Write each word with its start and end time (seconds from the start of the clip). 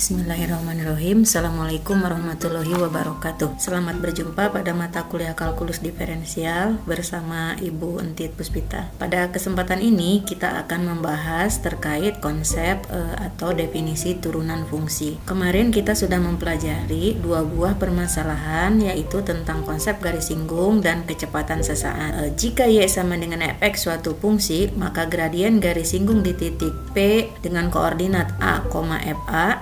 Bismillahirrahmanirrahim. 0.00 1.28
Assalamualaikum 1.28 2.00
warahmatullahi 2.00 2.72
wabarakatuh. 2.72 3.60
Selamat 3.60 4.00
berjumpa 4.00 4.48
pada 4.48 4.72
mata 4.72 5.04
kuliah 5.04 5.36
kalkulus 5.36 5.84
diferensial 5.84 6.80
Bersama 6.88 7.52
Ibu 7.60 8.00
Entit 8.00 8.32
Puspita. 8.32 8.88
Pada 8.96 9.28
kesempatan 9.28 9.84
ini 9.84 10.24
kita 10.24 10.56
akan 10.64 10.96
membahas 10.96 11.60
terkait 11.60 12.16
konsep 12.24 12.80
e, 12.88 13.00
atau 13.28 13.52
definisi 13.52 14.16
turunan 14.16 14.64
fungsi. 14.72 15.20
Kemarin 15.28 15.68
kita 15.68 15.92
sudah 15.92 16.16
mempelajari 16.16 17.20
dua 17.20 17.44
buah 17.44 17.76
permasalahan 17.76 18.80
Yaitu 18.80 19.20
tentang 19.20 19.68
konsep 19.68 20.00
garis 20.00 20.32
singgung 20.32 20.80
dan 20.80 21.04
kecepatan 21.04 21.60
sesaat. 21.60 22.16
E, 22.16 22.22
Jika 22.40 22.64
Y 22.72 22.88
sama 22.88 23.20
dengan 23.20 23.44
fx 23.44 23.84
suatu 23.84 24.16
fungsi 24.16 24.72
Maka 24.80 25.04
gradien 25.04 25.60
garis 25.60 25.92
singgung 25.92 26.24
di 26.24 26.32
titik 26.32 26.72
P 26.96 27.28
dengan 27.44 27.68
koordinat 27.68 28.40
A, 28.40 28.64
FA 28.64 29.60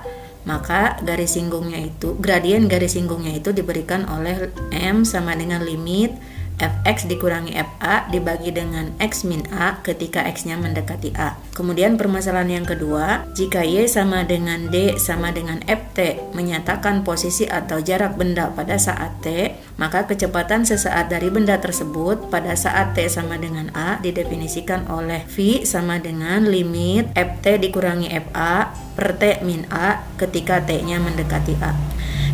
maka 0.49 0.97
garis 1.05 1.37
singgungnya 1.37 1.85
itu 1.85 2.17
gradien 2.17 2.65
garis 2.65 2.97
singgungnya 2.97 3.37
itu 3.37 3.53
diberikan 3.53 4.09
oleh 4.09 4.49
M 4.73 5.05
sama 5.05 5.37
dengan 5.37 5.61
limit 5.61 6.17
fx 6.59 7.07
dikurangi 7.07 7.55
fa 7.79 8.05
dibagi 8.11 8.51
dengan 8.51 8.91
x 8.99 9.23
min 9.23 9.47
a 9.55 9.79
ketika 9.79 10.27
x-nya 10.27 10.59
mendekati 10.59 11.15
a. 11.15 11.39
Kemudian 11.55 11.95
permasalahan 11.95 12.61
yang 12.61 12.67
kedua, 12.67 13.31
jika 13.33 13.63
y 13.63 13.87
sama 13.87 14.27
dengan 14.27 14.67
d 14.67 14.99
sama 14.99 15.31
dengan 15.31 15.63
ft 15.63 16.19
menyatakan 16.35 17.07
posisi 17.07 17.47
atau 17.47 17.79
jarak 17.79 18.19
benda 18.19 18.51
pada 18.51 18.75
saat 18.75 19.23
t, 19.23 19.55
maka 19.79 20.03
kecepatan 20.03 20.67
sesaat 20.67 21.07
dari 21.07 21.31
benda 21.31 21.55
tersebut 21.55 22.27
pada 22.27 22.51
saat 22.59 22.91
t 22.91 23.07
sama 23.07 23.39
dengan 23.39 23.71
a 23.71 23.95
didefinisikan 24.03 24.91
oleh 24.91 25.23
v 25.31 25.63
sama 25.63 26.03
dengan 26.03 26.43
limit 26.43 27.07
ft 27.15 27.63
dikurangi 27.63 28.11
fa 28.29 28.75
per 28.99 29.15
t 29.15 29.39
min 29.47 29.63
a 29.71 30.03
ketika 30.19 30.59
t-nya 30.59 30.99
mendekati 30.99 31.55
a. 31.63 31.71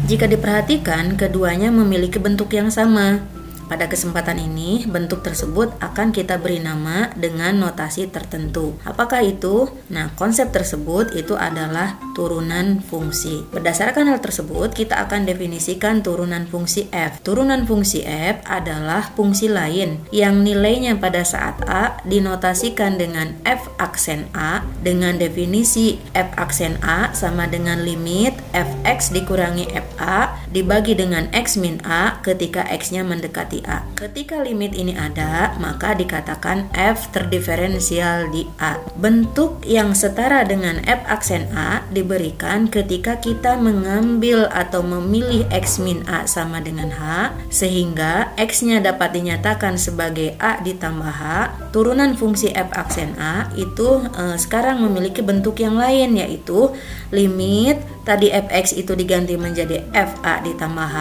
Jika 0.05 0.29
diperhatikan, 0.29 1.17
keduanya 1.17 1.73
memiliki 1.73 2.21
bentuk 2.21 2.53
yang 2.53 2.69
sama, 2.69 3.25
pada 3.65 3.89
kesempatan 3.89 4.37
ini, 4.41 4.85
bentuk 4.85 5.25
tersebut 5.25 5.73
akan 5.81 6.13
kita 6.13 6.37
beri 6.37 6.61
nama 6.61 7.09
dengan 7.17 7.57
notasi 7.57 8.07
tertentu. 8.09 8.77
Apakah 8.85 9.25
itu? 9.25 9.69
Nah, 9.89 10.13
konsep 10.13 10.53
tersebut 10.53 11.13
itu 11.17 11.33
adalah 11.33 11.97
turunan 12.13 12.79
fungsi. 12.85 13.43
Berdasarkan 13.49 14.09
hal 14.09 14.21
tersebut, 14.21 14.71
kita 14.71 15.01
akan 15.05 15.27
definisikan 15.27 16.05
turunan 16.05 16.47
fungsi 16.47 16.87
f. 16.93 17.19
Turunan 17.25 17.65
fungsi 17.67 18.05
f 18.05 18.41
adalah 18.45 19.11
fungsi 19.13 19.51
lain 19.51 20.01
yang 20.09 20.41
nilainya 20.45 20.97
pada 20.97 21.25
saat 21.25 21.59
a 21.67 21.99
dinotasikan 22.07 22.95
dengan 22.95 23.35
f 23.43 23.67
aksen 23.77 24.29
a 24.31 24.63
dengan 24.81 25.17
definisi 25.17 25.99
f 26.15 26.29
aksen 26.39 26.79
a 26.83 27.11
sama 27.11 27.47
dengan 27.49 27.83
limit 27.83 28.35
fx 28.51 29.11
dikurangi 29.11 29.67
fa 29.95 30.35
dibagi 30.51 30.95
dengan 30.95 31.27
x 31.31 31.59
min 31.59 31.79
a 31.83 32.19
ketika 32.23 32.63
x-nya 32.71 33.03
mendekati 33.03 33.54
berarti 33.55 33.63
A. 33.67 33.87
Ketika 33.95 34.43
limit 34.43 34.75
ini 34.75 34.91
ada, 34.95 35.55
maka 35.59 35.95
dikatakan 35.95 36.67
F 36.75 37.11
terdiferensial 37.15 38.27
di 38.31 38.43
A. 38.59 38.79
Bentuk 38.99 39.63
yang 39.63 39.95
setara 39.95 40.43
dengan 40.43 40.83
F 40.83 41.01
aksen 41.07 41.47
A 41.55 41.83
diberikan 41.91 42.67
ketika 42.67 43.19
kita 43.19 43.55
mengambil 43.55 44.51
atau 44.51 44.83
memilih 44.83 45.47
X 45.51 45.79
min 45.79 46.03
A 46.07 46.27
sama 46.27 46.59
dengan 46.59 46.91
H, 46.91 47.31
sehingga 47.51 48.35
X-nya 48.35 48.83
dapat 48.83 49.15
dinyatakan 49.15 49.79
sebagai 49.79 50.35
A 50.39 50.59
ditambah 50.59 51.13
H. 51.15 51.23
Turunan 51.71 52.15
fungsi 52.19 52.51
F 52.51 52.71
aksen 52.75 53.15
A 53.15 53.47
itu 53.55 54.03
e, 54.11 54.35
sekarang 54.35 54.83
memiliki 54.83 55.23
bentuk 55.23 55.59
yang 55.59 55.79
lain 55.79 56.19
yaitu 56.19 56.71
limit 57.11 57.79
tadi 58.05 58.29
fx 58.29 58.77
itu 58.77 58.93
diganti 58.93 59.33
menjadi 59.35 59.81
fa 60.21 60.39
ditambah 60.45 60.87
h 60.87 60.99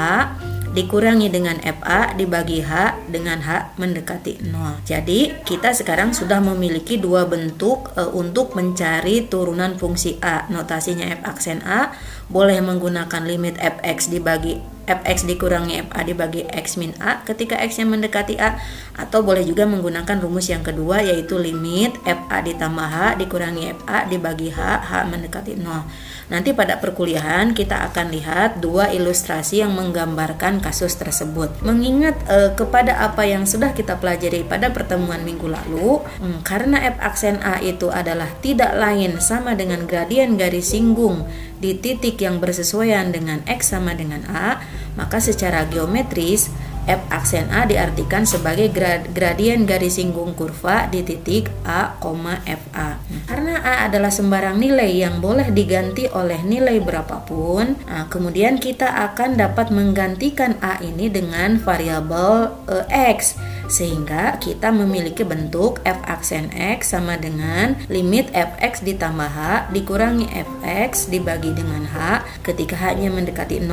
dikurangi 0.75 1.31
dengan 1.31 1.63
FA 1.63 2.13
dibagi 2.19 2.67
H 2.67 2.99
dengan 3.07 3.39
H 3.47 3.79
mendekati 3.79 4.43
0. 4.43 4.83
Jadi 4.83 5.39
kita 5.47 5.71
sekarang 5.71 6.11
sudah 6.11 6.43
memiliki 6.43 6.99
dua 6.99 7.31
bentuk 7.31 7.95
e, 7.95 8.03
untuk 8.11 8.59
mencari 8.59 9.31
turunan 9.31 9.79
fungsi 9.79 10.19
A. 10.19 10.51
Notasinya 10.51 11.07
F 11.15 11.23
aksen 11.23 11.63
A 11.63 11.95
boleh 12.27 12.59
menggunakan 12.59 13.23
limit 13.23 13.55
fx 13.61 14.09
dibagi 14.09 14.74
fx 14.85 15.29
dikurangi 15.29 15.85
fa 15.89 16.05
dibagi 16.05 16.47
x 16.49 16.77
min 16.81 16.95
a 17.01 17.25
ketika 17.25 17.59
x 17.61 17.81
yang 17.81 17.91
mendekati 17.91 18.39
a 18.39 18.61
atau 18.95 19.25
boleh 19.25 19.43
juga 19.43 19.67
menggunakan 19.67 20.21
rumus 20.23 20.53
yang 20.53 20.63
kedua 20.63 21.03
yaitu 21.03 21.41
limit 21.41 21.97
fa 22.05 22.39
ditambah 22.45 22.89
h 22.89 22.97
dikurangi 23.19 23.75
fa 23.85 24.07
dibagi 24.07 24.53
h 24.55 24.61
h 24.85 24.91
mendekati 25.09 25.57
0 25.59 26.15
Nanti 26.33 26.57
pada 26.57 26.81
perkuliahan 26.81 27.53
kita 27.53 27.85
akan 27.93 28.09
lihat 28.09 28.65
dua 28.65 28.89
ilustrasi 28.89 29.61
yang 29.61 29.77
menggambarkan 29.77 30.65
kasus 30.65 30.97
tersebut. 30.97 31.53
Mengingat 31.61 32.17
eh, 32.33 32.57
kepada 32.57 32.97
apa 33.05 33.29
yang 33.29 33.45
sudah 33.45 33.77
kita 33.77 34.01
pelajari 34.01 34.41
pada 34.41 34.73
pertemuan 34.73 35.21
minggu 35.21 35.45
lalu, 35.45 36.01
hmm, 36.01 36.41
karena 36.41 36.81
f 36.81 36.97
aksen 37.05 37.45
a 37.45 37.61
itu 37.61 37.93
adalah 37.93 38.33
tidak 38.41 38.73
lain 38.73 39.21
sama 39.21 39.53
dengan 39.53 39.85
gradien 39.85 40.41
garis 40.41 40.73
singgung 40.73 41.29
di 41.61 41.77
titik 41.77 42.17
yang 42.17 42.41
bersesuaian 42.41 43.13
dengan 43.13 43.45
x 43.45 43.77
sama 43.77 43.93
dengan 43.93 44.25
a, 44.25 44.65
maka 44.95 45.19
secara 45.19 45.67
geometris 45.67 46.51
F 46.85 47.01
aksen 47.09 47.49
A 47.49 47.65
diartikan 47.65 48.29
sebagai 48.29 48.69
grad, 48.69 49.17
gradien 49.17 49.65
garis 49.65 49.97
singgung 49.97 50.37
kurva 50.37 50.85
di 50.93 51.01
titik 51.01 51.49
A, 51.65 51.97
FA. 52.45 53.01
Karena 53.25 53.65
A 53.65 53.75
adalah 53.89 54.13
sembarang 54.13 54.61
nilai 54.61 54.93
yang 54.93 55.25
boleh 55.25 55.49
diganti 55.49 56.05
oleh 56.13 56.45
nilai 56.45 56.77
berapapun, 56.85 57.81
nah, 57.89 58.05
kemudian 58.13 58.61
kita 58.61 58.85
akan 59.13 59.41
dapat 59.41 59.73
menggantikan 59.73 60.61
A 60.61 60.77
ini 60.85 61.09
dengan 61.09 61.57
variabel 61.57 62.53
e, 62.69 62.77
X 63.17 63.41
sehingga 63.67 64.37
kita 64.39 64.71
memiliki 64.71 65.23
bentuk 65.25 65.81
f 65.85 65.99
aksen 66.05 66.53
x 66.53 66.93
sama 66.93 67.17
dengan 67.17 67.77
limit 67.89 68.31
fx 68.33 68.85
ditambah 68.85 69.31
h 69.31 69.71
dikurangi 69.73 70.29
fx 70.29 71.09
dibagi 71.09 71.53
dengan 71.57 71.85
h 71.89 72.25
ketika 72.45 72.77
h-nya 72.77 73.09
mendekati 73.09 73.63
0. 73.63 73.69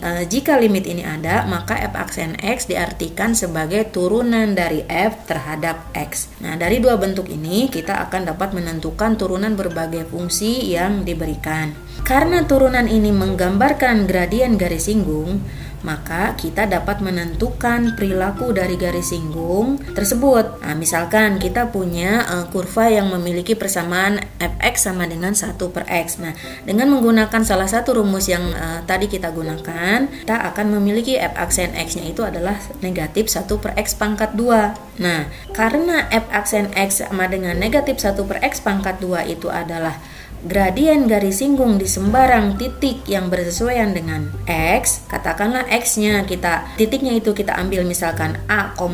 E, 0.00 0.08
jika 0.28 0.56
limit 0.56 0.88
ini 0.88 1.04
ada, 1.04 1.44
maka 1.44 1.76
f 1.76 1.94
aksen 1.94 2.36
x 2.40 2.66
diartikan 2.70 3.36
sebagai 3.36 3.88
turunan 3.92 4.56
dari 4.56 4.84
f 4.88 5.28
terhadap 5.28 5.92
x. 5.92 6.32
Nah, 6.40 6.56
dari 6.56 6.80
dua 6.80 6.96
bentuk 6.96 7.28
ini 7.28 7.68
kita 7.68 8.00
akan 8.08 8.32
dapat 8.32 8.56
menentukan 8.56 9.16
turunan 9.20 9.54
berbagai 9.54 10.08
fungsi 10.08 10.72
yang 10.72 11.04
diberikan. 11.04 11.76
Karena 12.04 12.44
turunan 12.44 12.84
ini 12.84 13.14
menggambarkan 13.16 14.04
gradien 14.04 14.60
garis 14.60 14.92
singgung, 14.92 15.40
maka 15.84 16.32
kita 16.34 16.64
dapat 16.64 17.04
menentukan 17.04 17.94
perilaku 17.94 18.56
dari 18.56 18.74
garis 18.80 19.12
singgung 19.12 19.78
tersebut. 19.92 20.64
Nah, 20.64 20.74
misalkan 20.74 21.36
kita 21.36 21.68
punya 21.68 22.24
uh, 22.24 22.44
kurva 22.48 22.88
yang 22.88 23.12
memiliki 23.12 23.52
persamaan 23.52 24.18
fx 24.40 24.88
sama 24.88 25.04
dengan 25.04 25.36
1 25.36 25.54
per 25.70 25.84
x. 25.86 26.18
Nah, 26.18 26.32
dengan 26.64 26.88
menggunakan 26.90 27.44
salah 27.44 27.68
satu 27.68 28.00
rumus 28.00 28.26
yang 28.32 28.42
uh, 28.56 28.80
tadi 28.88 29.06
kita 29.12 29.30
gunakan, 29.30 30.08
kita 30.24 30.36
akan 30.50 30.66
memiliki 30.80 31.20
f 31.20 31.36
aksen 31.36 31.76
x-nya 31.76 32.08
itu 32.08 32.24
adalah 32.24 32.56
negatif 32.80 33.28
1 33.28 33.44
per 33.60 33.76
x 33.76 33.94
pangkat 33.94 34.32
2. 34.32 35.04
Nah, 35.04 35.28
karena 35.52 36.08
f 36.08 36.24
aksen 36.32 36.72
x 36.72 37.04
sama 37.04 37.28
dengan 37.28 37.60
negatif 37.60 38.00
1 38.00 38.16
per 38.24 38.40
x 38.40 38.64
pangkat 38.64 38.98
2 39.04 39.28
itu 39.28 39.52
adalah 39.52 40.00
gradien 40.44 41.08
garis 41.08 41.40
singgung 41.40 41.80
di 41.80 41.88
sembarang 41.88 42.60
titik 42.60 43.00
yang 43.08 43.32
bersesuaian 43.32 43.96
dengan 43.96 44.28
x, 44.48 45.08
katakanlah 45.08 45.64
x-nya 45.72 46.28
kita 46.28 46.68
titiknya 46.76 47.16
itu 47.16 47.32
kita 47.32 47.56
ambil 47.56 47.88
misalkan 47.88 48.36
a, 48.46 48.76
1 48.76 48.84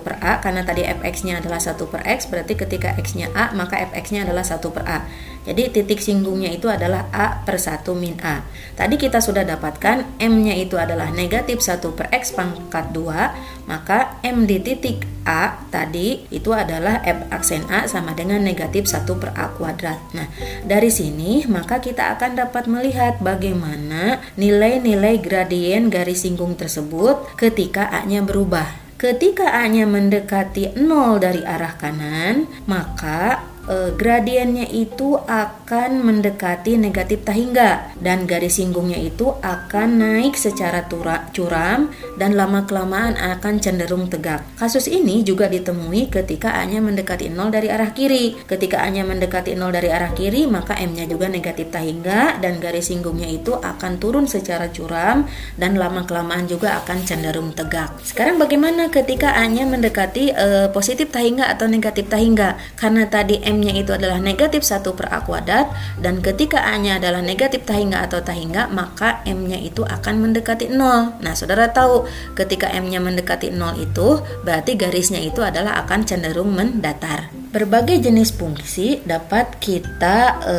per 0.00 0.16
a 0.24 0.40
karena 0.40 0.64
tadi 0.64 0.80
fx-nya 0.88 1.44
adalah 1.44 1.60
1 1.60 1.76
per 1.76 2.02
x 2.08 2.32
berarti 2.32 2.56
ketika 2.56 2.96
x-nya 2.96 3.28
a 3.36 3.52
maka 3.52 3.76
fx-nya 3.92 4.24
adalah 4.24 4.42
1 4.42 4.64
per 4.72 4.84
a. 4.88 4.98
Jadi 5.44 5.68
titik 5.76 6.00
singgungnya 6.00 6.48
itu 6.48 6.72
adalah 6.72 7.04
A 7.12 7.44
per 7.44 7.60
1 7.60 7.84
min 7.92 8.16
A. 8.24 8.40
Tadi 8.80 8.96
kita 8.96 9.20
sudah 9.20 9.44
dapatkan 9.44 10.16
M-nya 10.16 10.56
itu 10.56 10.80
adalah 10.80 11.12
negatif 11.12 11.60
1 11.60 11.84
per 11.92 12.08
X 12.08 12.32
pangkat 12.32 12.96
2, 12.96 13.53
maka 13.64 14.20
M 14.24 14.44
di 14.44 14.60
titik 14.60 15.06
A 15.24 15.64
tadi 15.72 16.28
itu 16.28 16.52
adalah 16.52 17.00
F 17.00 17.32
aksen 17.32 17.64
A 17.72 17.88
sama 17.88 18.12
dengan 18.12 18.44
negatif 18.44 18.84
1 18.84 19.08
per 19.16 19.32
A 19.32 19.52
kuadrat. 19.56 20.00
Nah, 20.12 20.28
dari 20.68 20.92
sini 20.92 21.48
maka 21.48 21.80
kita 21.80 22.12
akan 22.16 22.36
dapat 22.36 22.68
melihat 22.68 23.20
bagaimana 23.24 24.20
nilai-nilai 24.36 25.20
gradien 25.24 25.88
garis 25.88 26.28
singgung 26.28 26.56
tersebut 26.60 27.36
ketika 27.40 27.88
A-nya 27.88 28.20
berubah. 28.20 28.84
Ketika 29.00 29.52
A-nya 29.52 29.84
mendekati 29.84 30.76
0 30.76 31.20
dari 31.20 31.44
arah 31.44 31.76
kanan, 31.76 32.48
maka 32.64 33.53
e, 33.68 33.92
gradiennya 33.96 34.68
itu 34.68 35.16
akan 35.16 36.04
mendekati 36.04 36.76
negatif 36.76 37.24
tahingga 37.24 37.96
dan 38.00 38.28
garis 38.28 38.60
singgungnya 38.60 39.00
itu 39.00 39.34
akan 39.40 39.88
naik 40.00 40.36
secara 40.38 40.86
tura, 40.86 41.28
curam 41.34 41.90
dan 42.16 42.38
lama-kelamaan 42.38 43.16
akan 43.18 43.58
cenderung 43.58 44.06
tegak. 44.08 44.44
Kasus 44.56 44.86
ini 44.86 45.24
juga 45.26 45.50
ditemui 45.50 46.08
ketika 46.12 46.54
A-nya 46.60 46.78
mendekati 46.84 47.32
0 47.32 47.50
dari 47.50 47.68
arah 47.72 47.90
kiri. 47.90 48.38
Ketika 48.46 48.84
A-nya 48.84 49.02
mendekati 49.02 49.56
0 49.56 49.74
dari 49.74 49.88
arah 49.90 50.12
kiri, 50.12 50.46
maka 50.46 50.78
M-nya 50.78 51.08
juga 51.08 51.26
negatif 51.26 51.72
tahingga 51.74 52.38
dan 52.38 52.62
garis 52.62 52.92
singgungnya 52.92 53.26
itu 53.26 53.56
akan 53.56 53.98
turun 53.98 54.28
secara 54.28 54.70
curam 54.70 55.26
dan 55.58 55.74
lama-kelamaan 55.80 56.46
juga 56.46 56.78
akan 56.84 57.02
cenderung 57.02 57.50
tegak. 57.56 57.90
Sekarang 58.04 58.36
bagaimana 58.36 58.92
ketika 58.92 59.34
A-nya 59.34 59.66
mendekati 59.66 60.30
e, 60.30 60.48
positif 60.70 61.10
tahingga 61.10 61.48
atau 61.50 61.66
negatif 61.66 62.06
tahingga? 62.06 62.56
Karena 62.78 63.08
tadi 63.08 63.40
M-nya 63.54 63.78
itu 63.78 63.94
adalah 63.94 64.18
negatif 64.18 64.66
1 64.66 64.82
per 64.98 65.06
A 65.14 65.22
kuadrat 65.22 65.70
dan 66.02 66.18
ketika 66.18 66.58
A-nya 66.66 66.98
adalah 66.98 67.22
negatif 67.22 67.62
tahingga 67.62 68.02
atau 68.02 68.18
tahingga, 68.18 68.66
maka 68.74 69.22
M-nya 69.22 69.62
itu 69.62 69.86
akan 69.86 70.18
mendekati 70.18 70.74
0. 70.74 71.22
Nah, 71.22 71.34
saudara 71.38 71.70
tahu 71.70 72.10
ketika 72.34 72.66
M-nya 72.74 72.98
mendekati 72.98 73.54
0 73.54 73.78
itu 73.78 74.18
berarti 74.42 74.74
garisnya 74.74 75.22
itu 75.22 75.38
adalah 75.40 75.78
akan 75.86 76.02
cenderung 76.02 76.50
mendatar. 76.50 77.43
Berbagai 77.54 78.10
jenis 78.10 78.34
fungsi 78.34 78.98
dapat 79.06 79.62
kita 79.62 80.42
e, 80.42 80.56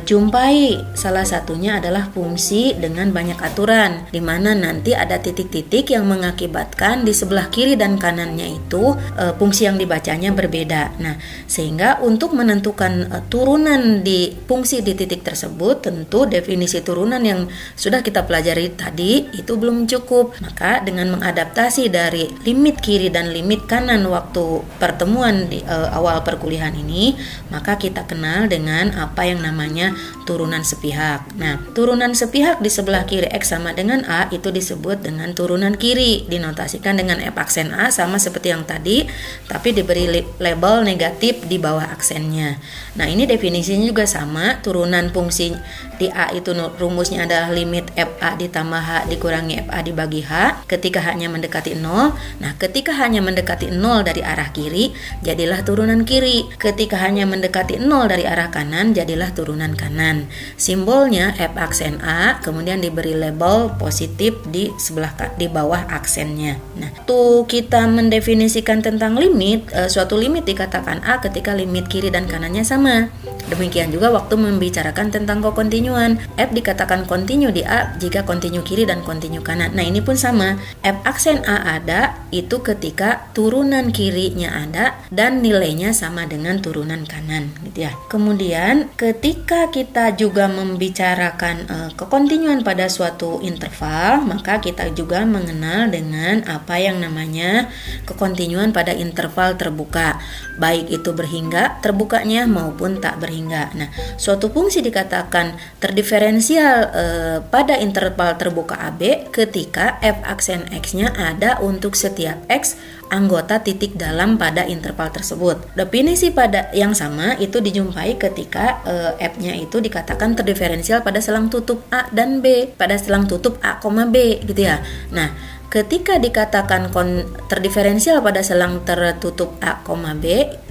jumpai. 0.00 0.80
Salah 0.96 1.28
satunya 1.28 1.84
adalah 1.84 2.08
fungsi 2.08 2.72
dengan 2.80 3.12
banyak 3.12 3.36
aturan, 3.36 4.08
di 4.08 4.24
mana 4.24 4.56
nanti 4.56 4.96
ada 4.96 5.20
titik-titik 5.20 5.92
yang 5.92 6.08
mengakibatkan 6.08 7.04
di 7.04 7.12
sebelah 7.12 7.52
kiri 7.52 7.76
dan 7.76 8.00
kanannya 8.00 8.56
itu 8.56 8.96
e, 9.20 9.36
fungsi 9.36 9.68
yang 9.68 9.76
dibacanya 9.76 10.32
berbeda. 10.32 10.96
Nah, 11.04 11.20
sehingga 11.44 12.00
untuk 12.00 12.32
menentukan 12.32 13.12
e, 13.12 13.16
turunan 13.28 14.00
di 14.00 14.32
fungsi 14.32 14.80
di 14.80 14.96
titik 14.96 15.20
tersebut, 15.20 15.92
tentu 15.92 16.24
definisi 16.24 16.80
turunan 16.80 17.20
yang 17.20 17.52
sudah 17.76 18.00
kita 18.00 18.24
pelajari 18.24 18.72
tadi 18.80 19.28
itu 19.36 19.60
belum 19.60 19.84
cukup. 19.84 20.40
Maka 20.40 20.80
dengan 20.80 21.12
mengadaptasi 21.20 21.92
dari 21.92 22.24
limit 22.48 22.80
kiri 22.80 23.12
dan 23.12 23.28
limit 23.28 23.68
kanan 23.68 24.08
waktu 24.08 24.64
pertemuan 24.80 25.44
di 25.44 25.60
e, 25.60 25.76
awal 25.92 26.29
perkuliahan 26.30 26.78
ini, 26.78 27.18
maka 27.50 27.74
kita 27.74 28.06
kenal 28.06 28.46
dengan 28.46 28.94
apa 28.94 29.26
yang 29.26 29.42
namanya 29.42 29.98
turunan 30.22 30.62
sepihak. 30.62 31.26
Nah, 31.34 31.58
turunan 31.74 32.14
sepihak 32.14 32.62
di 32.62 32.70
sebelah 32.70 33.02
kiri 33.02 33.26
X 33.34 33.50
sama 33.50 33.74
dengan 33.74 34.06
A 34.06 34.30
itu 34.30 34.54
disebut 34.54 35.02
dengan 35.02 35.34
turunan 35.34 35.74
kiri, 35.74 36.30
dinotasikan 36.30 36.94
dengan 36.94 37.18
F 37.18 37.34
aksen 37.34 37.74
A 37.74 37.90
sama 37.90 38.22
seperti 38.22 38.54
yang 38.54 38.62
tadi, 38.62 39.10
tapi 39.50 39.74
diberi 39.74 40.22
label 40.38 40.86
negatif 40.86 41.42
di 41.50 41.58
bawah 41.58 41.90
aksennya. 41.90 42.62
Nah, 42.94 43.10
ini 43.10 43.26
definisinya 43.26 43.90
juga 43.90 44.06
sama, 44.06 44.62
turunan 44.62 45.10
fungsi 45.10 45.58
di 45.98 46.06
A 46.12 46.30
itu 46.30 46.54
rumusnya 46.54 47.26
adalah 47.26 47.50
limit 47.50 47.90
FA 47.98 48.38
ditambah 48.38 48.80
H 48.80 48.90
dikurangi 49.10 49.66
FA 49.66 49.78
dibagi 49.82 50.22
H 50.22 50.64
ketika 50.70 51.02
H-nya 51.02 51.26
mendekati 51.26 51.74
0. 51.74 52.14
Nah, 52.40 52.52
ketika 52.56 52.94
H-nya 52.94 53.18
mendekati 53.24 53.72
0 53.72 54.06
dari 54.06 54.22
arah 54.22 54.52
kiri, 54.54 54.94
jadilah 55.26 55.64
turunan 55.66 56.06
kiri. 56.06 56.19
Ketika 56.60 57.00
hanya 57.00 57.24
mendekati 57.24 57.80
0 57.80 58.04
dari 58.04 58.28
arah 58.28 58.52
kanan, 58.52 58.92
jadilah 58.92 59.32
turunan 59.32 59.72
kanan. 59.72 60.28
Simbolnya 60.60 61.32
F 61.32 61.56
aksen 61.56 61.96
A, 62.04 62.36
kemudian 62.44 62.84
diberi 62.84 63.16
label 63.16 63.72
positif 63.80 64.36
di 64.52 64.68
sebelah 64.76 65.16
di 65.40 65.48
bawah 65.48 65.88
aksennya. 65.88 66.60
Nah, 66.76 66.92
tuh 67.08 67.48
kita 67.48 67.88
mendefinisikan 67.88 68.84
tentang 68.84 69.16
limit, 69.16 69.64
e, 69.72 69.88
suatu 69.88 70.20
limit 70.20 70.44
dikatakan 70.44 71.00
A 71.08 71.24
ketika 71.24 71.56
limit 71.56 71.88
kiri 71.88 72.12
dan 72.12 72.28
kanannya 72.28 72.68
sama. 72.68 73.08
Demikian 73.48 73.88
juga 73.88 74.12
waktu 74.12 74.36
membicarakan 74.36 75.08
tentang 75.10 75.40
kokontinuan. 75.40 76.20
F 76.36 76.52
dikatakan 76.52 77.08
kontinu 77.08 77.48
di 77.48 77.64
A 77.64 77.96
jika 77.96 78.28
kontinu 78.28 78.60
kiri 78.60 78.84
dan 78.84 79.00
kontinu 79.02 79.40
kanan. 79.40 79.72
Nah, 79.72 79.82
ini 79.82 80.04
pun 80.04 80.20
sama. 80.20 80.60
F 80.84 80.96
aksen 81.02 81.42
A 81.48 81.80
ada 81.80 82.20
itu 82.28 82.60
ketika 82.60 83.32
turunan 83.32 83.88
kirinya 83.90 84.68
ada 84.68 85.00
dan 85.08 85.40
nilainya 85.40 85.96
sama 86.00 86.24
dengan 86.24 86.64
turunan 86.64 87.04
kanan 87.04 87.52
gitu 87.68 87.84
ya. 87.84 87.92
Kemudian 88.08 88.88
ketika 88.96 89.68
kita 89.68 90.16
juga 90.16 90.48
membicarakan 90.48 91.56
uh, 91.68 91.90
kekontinuan 91.92 92.64
pada 92.64 92.88
suatu 92.88 93.44
interval, 93.44 94.24
maka 94.24 94.56
kita 94.64 94.88
juga 94.96 95.28
mengenal 95.28 95.92
dengan 95.92 96.40
apa 96.48 96.80
yang 96.80 97.04
namanya 97.04 97.68
kekontinuan 98.08 98.72
pada 98.72 98.96
interval 98.96 99.60
terbuka, 99.60 100.16
baik 100.60 100.92
itu 100.92 101.10
berhingga 101.16 101.80
terbukanya 101.80 102.44
maupun 102.44 103.00
tak 103.00 103.16
berhingga 103.16 103.72
nah 103.72 103.88
suatu 104.20 104.52
fungsi 104.52 104.84
dikatakan 104.84 105.56
terdiferensial 105.80 106.76
eh, 106.92 107.38
pada 107.48 107.80
interval 107.80 108.36
terbuka 108.36 108.76
AB 108.76 109.32
ketika 109.32 109.96
f 110.04 110.20
aksen 110.28 110.68
x-nya 110.68 111.10
ada 111.16 111.56
untuk 111.64 111.96
setiap 111.96 112.36
x 112.52 112.76
anggota 113.10 113.60
titik 113.60 113.98
dalam 113.98 114.38
pada 114.38 114.64
interval 114.64 115.10
tersebut. 115.10 115.60
Definisi 115.74 116.30
pada 116.30 116.70
yang 116.72 116.94
sama 116.96 117.36
itu 117.36 117.58
dijumpai 117.58 118.16
ketika 118.16 118.80
e, 118.86 118.94
f-nya 119.20 119.58
itu 119.58 119.82
dikatakan 119.82 120.38
terdiferensial 120.38 121.02
pada 121.02 121.18
selang 121.18 121.50
tutup 121.50 121.82
A 121.90 122.06
dan 122.14 122.40
B, 122.40 122.70
pada 122.72 122.96
selang 122.96 123.26
tutup 123.26 123.58
A, 123.60 123.76
B 123.82 124.40
gitu 124.46 124.62
ya. 124.64 124.80
Nah, 125.10 125.34
ketika 125.68 126.18
dikatakan 126.18 126.90
kon 126.94 127.26
terdiferensial 127.50 128.22
pada 128.22 128.40
selang 128.40 128.82
tertutup 128.86 129.58
A, 129.60 129.82
B 130.16 130.24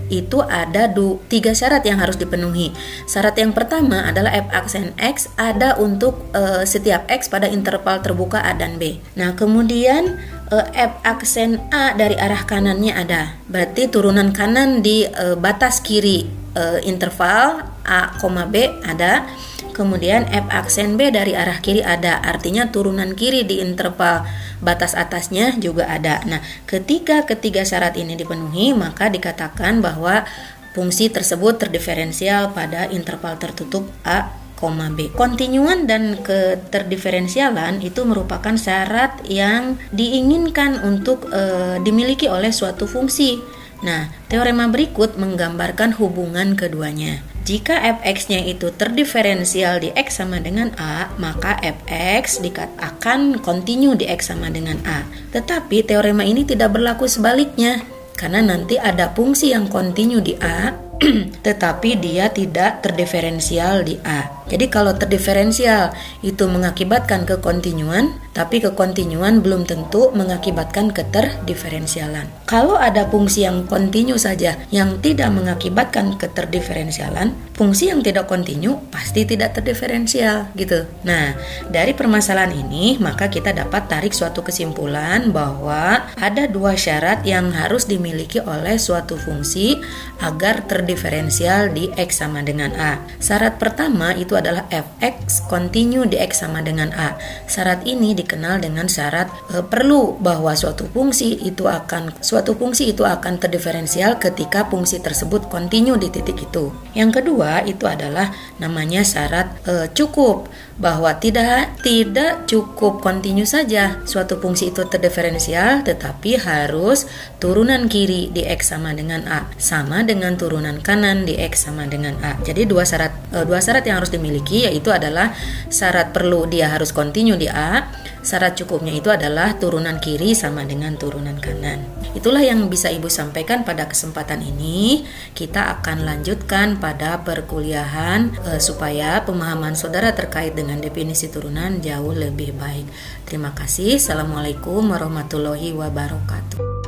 itu 0.10 0.42
ada 0.42 0.90
du, 0.90 1.22
tiga 1.30 1.54
syarat 1.54 1.86
yang 1.86 2.02
harus 2.02 2.18
dipenuhi. 2.18 2.74
Syarat 3.06 3.38
yang 3.38 3.54
pertama 3.54 4.10
adalah 4.10 4.34
f 4.34 4.50
aksen 4.50 4.92
x 4.98 5.30
ada 5.38 5.78
untuk 5.78 6.18
uh, 6.34 6.66
setiap 6.66 7.06
x 7.08 7.30
pada 7.30 7.46
interval 7.46 8.02
terbuka 8.02 8.42
a 8.42 8.58
dan 8.58 8.82
b. 8.82 8.98
Nah 9.16 9.38
kemudian 9.38 10.18
uh, 10.52 10.68
f 10.74 10.94
aksen 11.06 11.62
a 11.74 11.94
dari 11.98 12.18
arah 12.18 12.46
kanannya 12.46 12.94
ada, 12.94 13.38
berarti 13.50 13.90
turunan 13.90 14.34
kanan 14.36 14.82
di 14.82 15.06
uh, 15.06 15.38
batas 15.38 15.82
kiri 15.82 16.30
uh, 16.58 16.82
interval 16.86 17.66
a, 17.86 18.14
b 18.50 18.56
ada. 18.86 19.26
Kemudian 19.70 20.28
f 20.28 20.44
aksen 20.52 21.00
b 21.00 21.08
dari 21.08 21.40
arah 21.40 21.64
kiri 21.64 21.80
ada, 21.80 22.20
artinya 22.20 22.68
turunan 22.68 23.16
kiri 23.16 23.48
di 23.48 23.64
interval 23.64 24.28
batas 24.60 24.92
atasnya 24.92 25.56
juga 25.56 25.88
ada. 25.88 26.20
Nah, 26.28 26.44
ketika 26.68 27.24
ketiga 27.24 27.64
syarat 27.64 27.96
ini 27.96 28.20
dipenuhi, 28.20 28.76
maka 28.76 29.08
dikatakan 29.08 29.80
bahwa 29.80 30.28
fungsi 30.76 31.08
tersebut 31.08 31.64
terdiferensial 31.64 32.52
pada 32.52 32.92
interval 32.92 33.40
tertutup 33.40 33.88
A, 34.04 34.36
B. 34.68 35.08
Kontinuan 35.16 35.88
dan 35.88 36.20
keterdiferensialan 36.20 37.80
itu 37.80 38.04
merupakan 38.04 38.60
syarat 38.60 39.24
yang 39.24 39.80
diinginkan 39.96 40.84
untuk 40.84 41.32
e, 41.32 41.78
dimiliki 41.80 42.28
oleh 42.28 42.52
suatu 42.52 42.84
fungsi. 42.84 43.40
Nah, 43.80 44.12
teorema 44.28 44.68
berikut 44.68 45.16
menggambarkan 45.16 45.96
hubungan 45.96 46.60
keduanya. 46.60 47.24
Jika 47.48 47.80
fx-nya 47.82 48.44
itu 48.46 48.70
terdiferensial 48.76 49.80
di 49.80 49.90
x 49.96 50.20
sama 50.20 50.44
dengan 50.44 50.76
a, 50.76 51.10
maka 51.16 51.58
fx 51.64 52.44
akan 52.78 53.40
kontinu 53.40 53.96
di 53.96 54.06
x 54.06 54.30
sama 54.30 54.52
dengan 54.52 54.78
a. 54.84 55.08
Tetapi 55.32 55.88
teorema 55.88 56.28
ini 56.28 56.44
tidak 56.44 56.76
berlaku 56.76 57.08
sebaliknya, 57.08 57.82
karena 58.20 58.44
nanti 58.44 58.76
ada 58.76 59.16
fungsi 59.16 59.56
yang 59.56 59.72
kontinu 59.72 60.20
di 60.20 60.36
a, 60.38 60.76
tetapi 61.48 61.96
dia 61.98 62.28
tidak 62.30 62.84
terdiferensial 62.84 63.88
di 63.88 63.96
a. 64.04 64.39
Jadi 64.50 64.66
kalau 64.74 64.98
terdiferensial 64.98 65.94
itu 66.26 66.50
mengakibatkan 66.50 67.30
kekontinuan, 67.30 68.18
tapi 68.34 68.58
kekontinuan 68.58 69.46
belum 69.46 69.70
tentu 69.70 70.10
mengakibatkan 70.18 70.90
keterdiferensialan. 70.90 72.26
Kalau 72.50 72.74
ada 72.74 73.06
fungsi 73.06 73.46
yang 73.46 73.70
kontinu 73.70 74.18
saja 74.18 74.58
yang 74.74 74.98
tidak 75.06 75.30
mengakibatkan 75.30 76.18
keterdiferensialan, 76.18 77.38
fungsi 77.54 77.94
yang 77.94 78.02
tidak 78.02 78.26
kontinu 78.26 78.82
pasti 78.90 79.28
tidak 79.28 79.54
terdiferensial 79.54 80.50
gitu. 80.58 80.90
Nah, 81.06 81.38
dari 81.70 81.94
permasalahan 81.94 82.56
ini 82.56 82.98
maka 82.98 83.30
kita 83.30 83.54
dapat 83.54 83.86
tarik 83.86 84.16
suatu 84.16 84.42
kesimpulan 84.42 85.30
bahwa 85.30 86.10
ada 86.18 86.50
dua 86.50 86.74
syarat 86.74 87.22
yang 87.28 87.54
harus 87.54 87.86
dimiliki 87.86 88.42
oleh 88.42 88.82
suatu 88.82 89.14
fungsi 89.20 89.78
agar 90.24 90.64
terdiferensial 90.64 91.76
di 91.76 91.92
X 91.94 92.24
sama 92.24 92.42
dengan 92.42 92.72
A. 92.80 93.04
Syarat 93.20 93.60
pertama 93.60 94.16
itu 94.16 94.39
adalah 94.40 94.64
fx 94.72 95.46
continue 95.52 96.08
dx 96.08 96.48
sama 96.48 96.64
dengan 96.64 96.90
a. 96.96 97.20
Syarat 97.46 97.84
ini 97.84 98.16
dikenal 98.16 98.64
dengan 98.64 98.88
syarat 98.88 99.28
e, 99.52 99.60
perlu 99.66 100.16
bahwa 100.18 100.56
suatu 100.56 100.88
fungsi 100.88 101.36
itu 101.44 101.68
akan 101.68 102.16
suatu 102.24 102.56
fungsi 102.56 102.96
itu 102.96 103.04
akan 103.04 103.42
terdiferensial 103.42 104.16
ketika 104.22 104.66
fungsi 104.72 105.04
tersebut 105.04 105.52
continue 105.52 106.00
di 106.00 106.08
titik 106.08 106.40
itu. 106.40 106.72
Yang 106.96 107.22
kedua 107.22 107.68
itu 107.68 107.84
adalah 107.90 108.32
namanya 108.62 109.04
syarat 109.04 109.60
e, 109.66 109.92
cukup 109.92 110.48
bahwa 110.80 111.12
tidak 111.20 111.76
tidak 111.84 112.48
cukup 112.48 113.04
continue 113.04 113.44
saja 113.44 114.00
suatu 114.08 114.40
fungsi 114.40 114.72
itu 114.72 114.88
terdiferensial 114.88 115.84
tetapi 115.84 116.40
harus 116.40 117.04
turunan 117.44 117.92
kiri 117.92 118.32
di 118.32 118.48
x 118.48 118.72
sama 118.72 118.96
dengan 118.96 119.28
a 119.28 119.52
sama 119.60 120.08
dengan 120.08 120.40
turunan 120.40 120.80
kanan 120.80 121.28
di 121.28 121.36
x 121.36 121.68
sama 121.68 121.90
dengan 121.90 122.16
a. 122.24 122.40
Jadi 122.46 122.64
dua 122.70 122.88
syarat 122.88 123.12
e, 123.34 123.44
dua 123.44 123.60
syarat 123.60 123.84
yang 123.84 124.00
harus 124.00 124.14
dimiliki 124.14 124.29
yaitu 124.70 124.94
adalah 124.94 125.34
syarat 125.68 126.14
perlu 126.14 126.46
dia 126.46 126.70
harus 126.70 126.94
continue 126.94 127.36
di 127.36 127.50
a, 127.50 127.90
syarat 128.22 128.54
cukupnya 128.54 128.94
itu 128.94 129.10
adalah 129.10 129.58
turunan 129.58 129.98
kiri 129.98 130.38
sama 130.38 130.64
dengan 130.68 130.96
turunan 130.96 131.38
kanan. 131.42 131.82
Itulah 132.14 132.42
yang 132.42 132.66
bisa 132.68 132.90
Ibu 132.90 133.08
sampaikan 133.08 133.62
pada 133.62 133.86
kesempatan 133.86 134.42
ini. 134.42 135.06
Kita 135.38 135.80
akan 135.80 136.04
lanjutkan 136.06 136.82
pada 136.82 137.22
perkuliahan 137.22 138.34
e, 138.44 138.52
supaya 138.58 139.22
pemahaman 139.24 139.78
saudara 139.78 140.12
terkait 140.18 140.58
dengan 140.58 140.82
definisi 140.82 141.30
turunan 141.30 141.78
jauh 141.80 142.14
lebih 142.14 142.58
baik. 142.58 142.90
Terima 143.30 143.54
kasih. 143.54 144.02
Assalamualaikum 144.02 144.90
warahmatullahi 144.90 145.78
wabarakatuh. 145.78 146.79